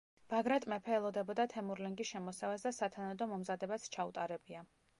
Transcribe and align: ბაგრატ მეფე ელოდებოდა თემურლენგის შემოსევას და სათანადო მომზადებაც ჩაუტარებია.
ბაგრატ 0.33 0.63
მეფე 0.71 0.93
ელოდებოდა 0.99 1.45
თემურლენგის 1.51 2.09
შემოსევას 2.15 2.67
და 2.69 2.73
სათანადო 2.79 3.31
მომზადებაც 3.35 3.89
ჩაუტარებია. 3.97 4.69